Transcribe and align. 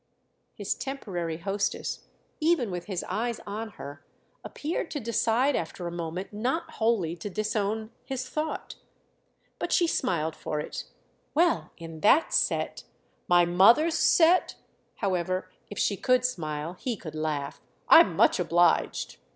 His 0.55 0.73
temporary 0.73 1.37
hostess, 1.37 2.05
even 2.39 2.71
with 2.71 2.85
his 2.85 3.05
eyes 3.07 3.39
on 3.45 3.73
her, 3.73 4.03
appeared 4.43 4.89
to 4.89 4.99
decide 4.99 5.55
after 5.55 5.85
a 5.85 5.91
moment 5.91 6.33
not 6.33 6.67
wholly 6.71 7.15
to 7.17 7.29
disown 7.29 7.91
his 8.03 8.27
thought. 8.27 8.77
But 9.59 9.71
she 9.71 9.85
smiled 9.85 10.35
for 10.35 10.59
it. 10.59 10.85
"Well, 11.35 11.69
in 11.77 11.99
that 11.99 12.33
set——!" 12.33 12.83
"My 13.27 13.45
mother's 13.45 13.93
set?" 13.99 14.55
However, 14.95 15.51
if 15.69 15.77
she 15.77 15.97
could 15.97 16.25
smile 16.25 16.73
he 16.79 16.97
could 16.97 17.13
laugh. 17.13 17.61
"I'm 17.87 18.15
much 18.15 18.39
obliged!" 18.39 19.17